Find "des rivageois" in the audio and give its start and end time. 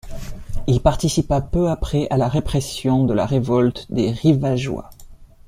3.91-4.89